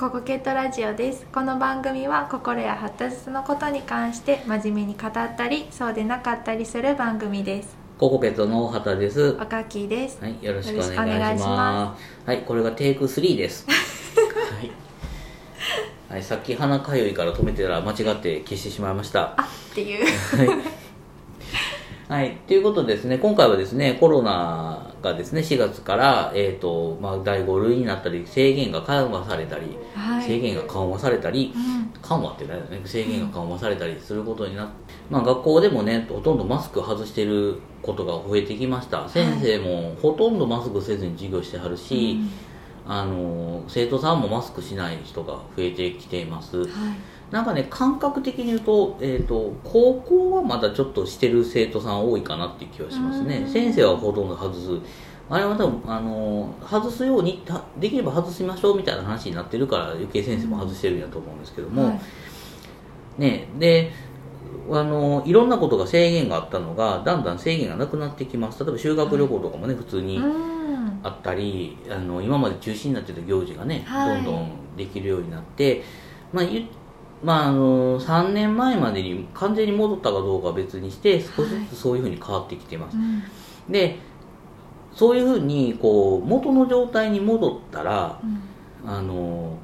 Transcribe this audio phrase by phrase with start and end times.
[0.00, 9.20] ココケットラジオですこの番組は心や発達のことに関して真面目に語ったりそうでなかったりする番組ですココペットの大畑です。
[9.20, 11.48] は若きですい、よろしくお願いしよろしくお願いしま。
[11.50, 13.66] ますはい、これがテイク3です。
[13.68, 14.70] はい。
[16.08, 19.34] はい、さっき鼻かゆいから止めてたら間違って消してしまいました。
[19.36, 20.48] あっていうはい、
[22.46, 30.22] ということでですね、今回はですね、コロナがですね、4月から、えっ、と、まあ、第5類になったり、制限が緩和されたり、はい。
[30.24, 31.90] 制限が緩和されたり、うん。
[32.02, 34.72] 緩和ってないよね制限が緩和されたりすることになって、
[35.10, 39.08] まあ、学校でもねほとんどマスク外してることが増えてきました。
[39.08, 42.18] 先生もほとんどマスクせずに授業してはるし、
[42.86, 46.58] あの生徒さんもマスクしない人が増えてきています。
[46.58, 46.68] はい
[47.30, 53.44] なんかね感覚的に言うと,、えー、と高校はまだちょっとしてる生徒さん多いかなっていう気はしますね。
[53.46, 53.48] うん。
[53.48, 54.78] 先生はほとんど外す。
[55.28, 62.00] あれは多分あの外すようにたできれば外しましょうみたいな話になってるから余計先生も外してるんやと思うんですけども、はい。
[63.20, 63.92] ねで
[64.68, 68.64] あのいろんなことが制限があったのがだんだん制限がなくなってきます。
[68.64, 70.50] 例えば修学旅行とかもね、普通にうん。
[71.02, 74.22] あったりあの今まで中止になってた行事がね、はい。
[74.22, 75.82] どんどんできるようになって、
[76.32, 76.64] まあゆ
[77.22, 83.22] まあ、あの3年前までに完全に戻ったかどうかは別にして少しずつそういうふうに変わってきてます、うん。
[83.70, 83.98] で
[84.94, 88.40] そういうふうにこう元の状態に戻ったらうん。
[88.82, 89.58] あの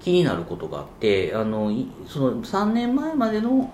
[0.00, 3.72] 気になることがあってあのいその3年前までの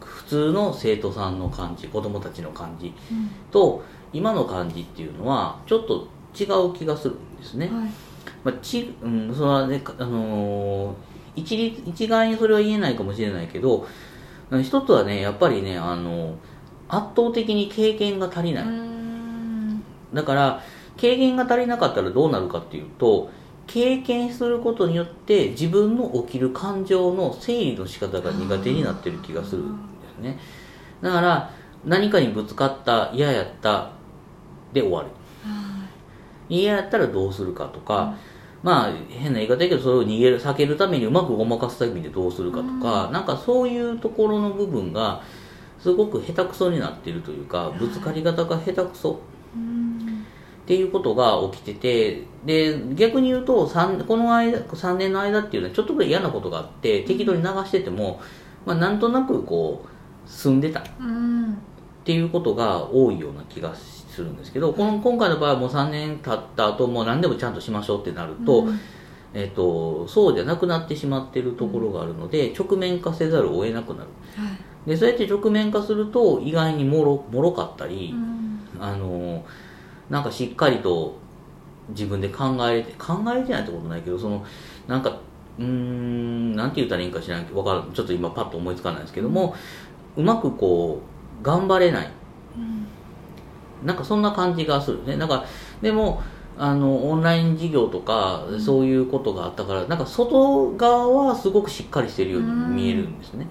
[0.00, 3.30] 普通の生徒さんの感じ子供たちの感じうん。
[3.50, 6.06] と今の感じっていうのはちょっと
[6.38, 7.90] 違う気がするんですね、はい。
[8.44, 11.07] まあちうん、それはね、あのー
[11.38, 13.86] 一律一概にそれは言えないかもしれないけど
[14.50, 16.36] うん一つはねやっぱりね、あの
[16.88, 19.82] 圧倒的に経験が足りない、うん。
[20.14, 20.62] だから
[20.96, 23.30] 経験が足りなかったらどうなるかっていうと
[23.66, 30.38] 経験することによって自分の起きる感情の整理の仕方が苦手になってる気がするんですね。
[31.02, 31.50] だから
[31.84, 33.92] 何かにぶつかった嫌やった
[34.72, 35.08] で終わる。
[36.48, 38.14] 嫌やったらどうするかとか、
[38.62, 45.22] まあ変な言い方だけどそれを逃げる避けるためにうまくごまかすためにどうするかとか、なんかそういうところの部分が
[45.78, 49.20] すごく下手くそになってるというかぶつかり方が下手くそ。
[49.54, 50.24] うん
[50.68, 58.20] っていうことが起きててで逆に言うと3この間3年の間っていうのはちょっとぐらい嫌なことがあって適当に流してても、
[58.66, 60.80] まあ、なんとなくこう進んでた。
[60.80, 61.56] っうん。
[62.04, 63.74] ていうことが多いような気が
[64.18, 68.80] するんですけどこの今回の場合はもう3年経った後もう何でもちゃんとしましょうってなると,、うん。
[69.32, 74.08] えっとそうじゃなくなってしまってるところがあるので直面化せざるを得なくなる。
[74.36, 74.50] は
[74.86, 74.90] い。
[74.90, 78.82] でそうやって直面化すると意外にもろもろかったり、うん。
[78.82, 79.44] あの
[80.10, 81.16] なんかしっかりと
[81.90, 84.44] 自分で考えれて考えれてないってことないけどその
[84.86, 85.20] なんか
[85.58, 89.54] うーんなんて言ったらいいんか知らんけどわかちょっと今パッと思いつかないですけども、
[90.16, 91.00] うまくこ
[91.40, 92.06] う頑張れない。
[92.06, 92.17] うん
[93.84, 95.16] なんかそんな感じがするね。
[95.16, 95.44] なんか
[95.80, 96.22] でも
[96.60, 103.46] あのオンライン授業とかそういうことがあったからなんか外側はすごくしっかりしてるように見えるんですね、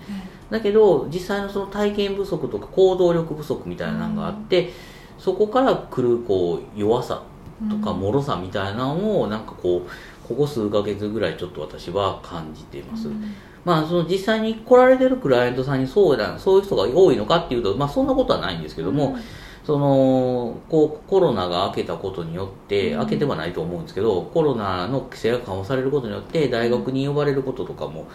[0.49, 4.73] だけど実際のその体験不足とか行動力不足みたいなのがあって、
[5.17, 7.23] そこから来るこう弱さ
[7.69, 8.01] とかうん。
[8.01, 13.33] 脆さみたいなのをなんかこうここ数ヶ月ぐらいちょっと私は感じています、うん。
[13.63, 19.21] まあその実際に来られてるクライアントさんにそうだそういう人が多いのかっていうとまあそんなことはないんですけども、うん
[19.67, 22.99] そのこうコロナが明けたことによって、うん。
[23.01, 28.07] 明けてはないと思うんですけどコロナの規制が緩和されることによって大学に呼ばれることとかも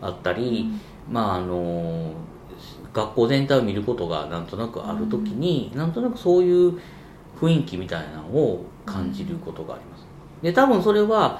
[0.00, 0.70] あったり、
[1.10, 2.10] まああの
[2.94, 6.80] 学校全体を見ることがなんとなくある時に、なんとなくそういう
[7.38, 10.06] 雰囲気みたいなのを感じることがあります。
[10.40, 11.38] で多分それは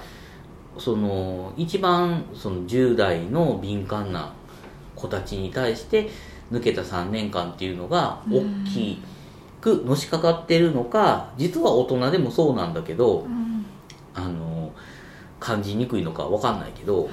[0.77, 4.35] その一番その10代の敏感な
[4.95, 6.11] 子たちに対して
[6.53, 9.03] 抜けた3年間っていうのが大き
[9.65, 13.65] くのしかかってるのか実は大人でもそうなんだけどうん。
[14.15, 14.73] あの
[15.41, 17.09] 感じにくいのかわかんないけどは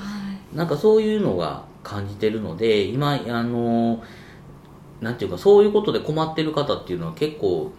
[0.53, 0.56] い。
[0.56, 4.03] なんかそういうのが感じてるので今あの
[5.00, 7.71] なんていうかそういうことで困ってる方っていうのは結構、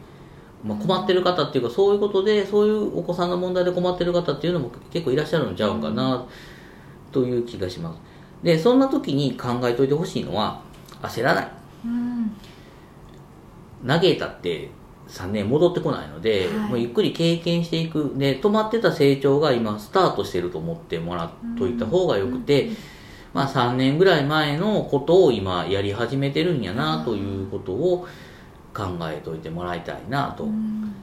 [0.65, 6.27] まあ、困ってる方っていうかそういうことでそういうお子さんの問題で困ってる方っていうのも結構いらっしゃるんちゃうかな
[7.13, 8.01] という気がします。
[8.43, 10.63] でそんな時に考えといてほしいのは
[11.03, 11.49] 焦らない。
[11.85, 12.37] うん
[13.87, 14.71] 嘆いたって
[15.09, 16.71] 3年戻ってこないので、はい。
[16.71, 18.15] もうゆっくり経験していく。
[18.17, 22.71] で止まってた成長が今スタートしてると思ってもらっといた方がよくて、
[23.35, 28.07] まあ、3年ぐらい前のことを今やり始めてるんやなということを
[28.75, 30.95] 考えておいてもらいたいなとうん。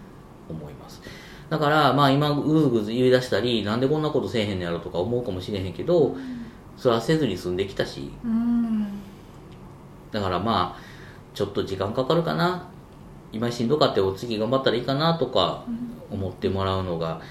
[0.50, 1.02] 思います。
[1.50, 6.16] だからまあ今うずぐず言い出したりなんでこんなことせえへんのやろとか思うかもしれへんけど
[6.78, 8.12] それはせずに済んできたし。
[8.24, 8.88] うん。
[10.12, 10.89] だからまあ
[11.40, 12.68] ちょっと時間かかるかな。
[13.32, 15.64] 今しんどかってお次頑張ったらいいかなとか
[16.12, 17.22] 思ってもらうのが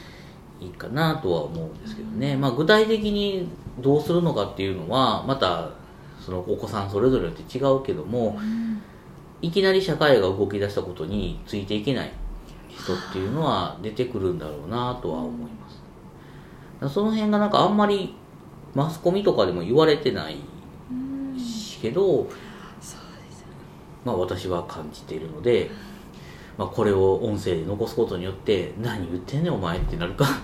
[0.63, 3.47] いいかなとは思うんですけどね、まあ、具体的に
[3.81, 5.73] どうするのかっていうのはまた
[6.25, 8.39] そのお子さんそれぞれって違うけども
[9.43, 12.11] いきなり社会が動き出したことについていけない
[12.71, 15.51] 人っていうのは出てくるんだろうなとは思い
[16.81, 16.95] ます。
[16.95, 18.15] その辺がなんかあんまり
[18.75, 20.39] マスコミとかでも言われてない
[21.39, 22.27] しけど
[24.05, 25.71] まあ私は感じているので、
[26.57, 30.27] まあ、これを音声で残すことによって何言ってんねんお前ってなるか。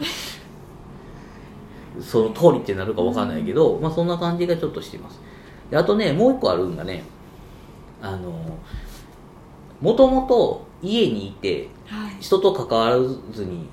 [2.00, 5.20] その通りってなるかわかんないけど、まあそんな感じがちょっとしています。
[5.70, 7.04] であとねもう一個あるんがね
[8.02, 8.32] あの
[9.80, 12.16] もともと家にいてはい。
[12.20, 13.68] 人と関わらずに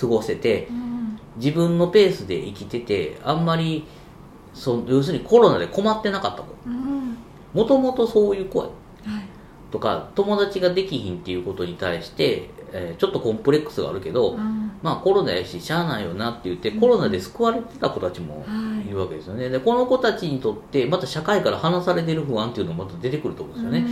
[0.00, 1.18] 過ごせてうん。
[1.36, 3.84] 自分のペースで生きててあんまり
[4.52, 6.54] そ要するにコロナで困ってなかった子。
[6.66, 7.16] うん。
[7.52, 8.72] もともとそういう子やはい
[9.74, 14.70] とか友達ができひんっていうことに対して、えーちょっとコンプレックスがあるけど、うん。
[14.84, 18.86] まあコロナやししゃあないよなって言ってコロナで救われてた子たちもはい。
[18.86, 19.48] いるわけですよね。
[19.48, 23.86] でこの子たちにとってまた社会から離されてる不安っていうのもまた出てくると思うんですよね、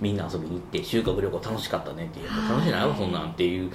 [0.00, 3.70] みんな遊びに行って修学旅行楽しかったねっていう楽しいないわそんなんっていう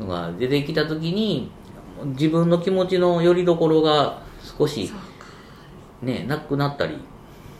[0.00, 1.50] のが出てきた時に
[2.06, 4.22] 自分の気持ちの拠り所が
[4.58, 4.90] 少し
[6.00, 6.96] ね、なくなったり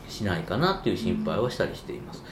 [0.09, 2.23] しないかなっていう心配はしたりしています。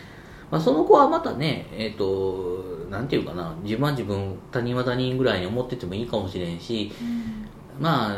[0.52, 6.92] まあ、その子はまたね、えっ、と、なんていうかな、自分は自分、他人は他人ぐらいに思っててもいいかもしれんし、
[7.80, 8.18] まあ、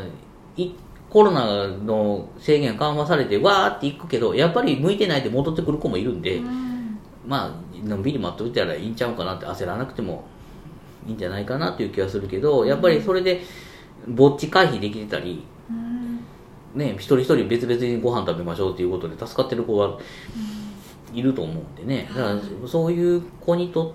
[0.56, 0.72] い
[1.10, 6.98] コロナの制限緩和されてわーっていくけど、やっぱり向いてないで戻ってくる子もいるんで、うん。
[7.28, 10.24] まあ、のんびり待っといたらいいんちゃうかなって焦らなくても
[11.06, 13.42] いいんじゃないかなっていう気がするけど、やっぱりそれで、
[14.08, 16.22] ぼっち回避できてたり、うん。
[16.76, 20.00] ね、一人一人別々にご飯食べましょうっていうことで助かってる子は
[21.14, 22.08] いると思うんでね。
[22.10, 23.92] だからそういう子にとっ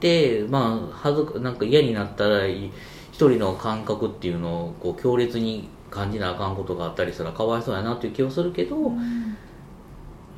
[0.00, 2.68] てまあはずかなんか嫌になったら一
[3.12, 8.98] 人の感覚っていうのをこう強烈に感じなあかんことがあったりしたらかわいそうやなっていう気はするけど、ま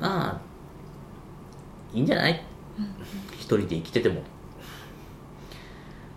[0.01, 0.41] あ
[1.93, 2.43] いいんじゃない？
[3.33, 4.23] 一人で生きてても。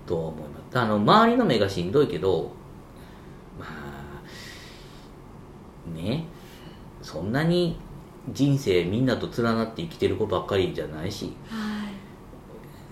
[0.06, 0.78] とは思います。
[0.78, 2.52] あの周りの目がしんどいけど
[3.58, 4.22] まあ
[5.96, 6.24] ね
[7.02, 7.78] そんなに
[8.32, 11.84] 人生みんなと連なって生きてる子ばっかりじゃないし、は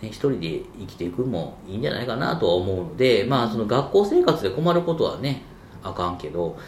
[0.01, 0.05] い。
[0.05, 5.43] ね、一人で生きていくもいいんじゃないかなとは思うのでまあその学校生活で困ることはね
[5.83, 6.59] あかんけど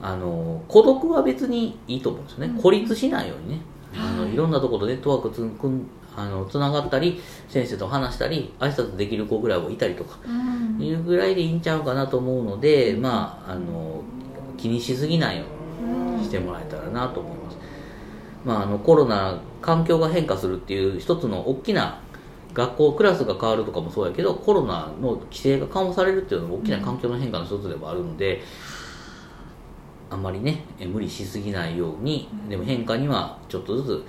[0.00, 2.62] あの孤独は別にいいと思うんですよね、うん。
[2.62, 3.60] 孤立しないようにね。
[3.94, 4.32] あのはい。
[4.32, 5.86] いろんなところとネットワークつんくん
[6.16, 10.82] あのつながったり先生と話したり挨拶できる子ぐらいはいたりとかうん。
[10.82, 14.02] いうぐらいでいいんちゃうかなと思うのでまああの
[14.56, 15.44] 気にしすぎないよ
[15.82, 17.56] うにしてもらえたらなと思います、
[18.44, 22.00] まあ、あのコロナ環境が変化するっていう一つの大きな
[22.54, 28.42] 学校クラスが変わるとかもそうやけどコロナの規制が緩和されるっていうのも大きな環境の変化の一つでもあるので、
[30.10, 34.06] あんまりねえ無理しすぎないようにでも変化にはちょっとずつ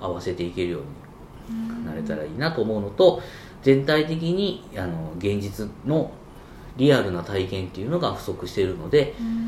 [0.00, 3.22] 合わせていけるようになれたらいいなと思うのと
[3.62, 6.10] 全体的にあの現実の
[6.76, 9.46] リアルな体験っていうのが不足しているのでうん。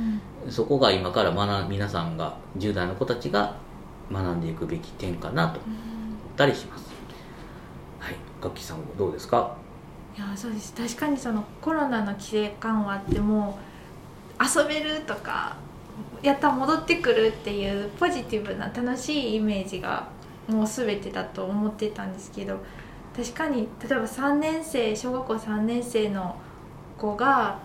[0.50, 3.56] そこが今から学皆さんが10代の子たちが
[4.12, 5.72] 学んでいくべき点かなと思っ
[6.36, 6.90] たりします。
[7.98, 8.16] はい。
[8.42, 9.56] 楽器さんどうですか？
[10.16, 10.74] いやそうです。
[10.74, 13.58] 確かにそのコロナの規制緩和っても
[14.40, 15.56] う遊べるとか
[16.22, 20.08] やった戻ってくるっていうポジティブな楽しいイメージが
[20.48, 22.58] もう全てだと思ってたんですけど
[23.16, 26.36] 確かに例えば3年生小学校3年生の
[26.96, 27.58] 子が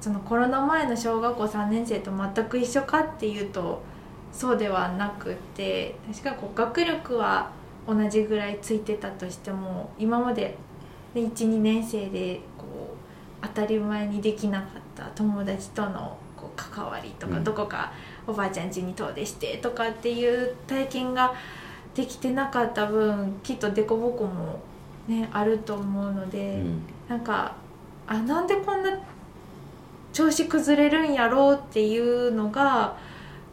[0.00, 3.82] そのコロナ前の小学校3年生と全く一緒かっていうと
[4.32, 7.50] そうではなくて確かにこう学力は
[7.86, 10.56] 同じぐらいついてたとしても今まで
[11.14, 17.92] 12年生でこう当たり前にできなかった友達とのこう関わりとか、うんどこか
[18.26, 21.34] おばあちゃん家に遠出してとかっていう体験が
[21.94, 24.60] できてなかった分きっと凸凹も
[25.08, 26.56] ねあると思うので。
[26.56, 27.54] うんなんか
[28.06, 28.90] あなんでこんな
[30.12, 32.96] 調子崩れるんやろうっていうのが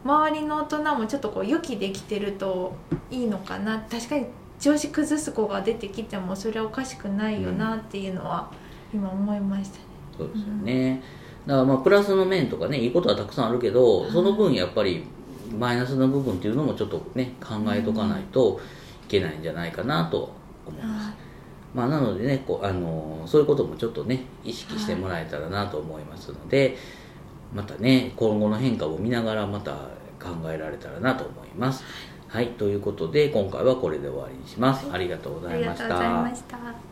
[0.06, 2.76] 周りの大人もちょっとこう予期できてると
[3.10, 3.84] いいのかな。
[3.90, 4.26] 確かに
[4.60, 8.50] 調子崩す子が出てきてもそれはおかしくないよなっていうのは
[8.94, 9.84] 今思いましたね。
[10.16, 11.02] そうですよね、
[11.46, 15.04] だからまあプラスの面とかねいいことはたくさんあるけどその分やっぱり
[15.58, 18.58] マイナスな部分っていうのもちょっとね考えとかないと
[19.04, 20.32] いけないんじゃないかなと
[20.66, 21.12] 思います、
[21.74, 26.78] まあ、なのでねこうあのそういうこともちょっとね意識してもらえたらなと思いますので、
[27.54, 29.72] またね今後の変化を見ながらまた
[30.18, 31.84] 考えられたらなと思います。
[32.28, 34.90] はい、ということで今回はこれで終わりにします。
[34.92, 36.86] ありがとうございました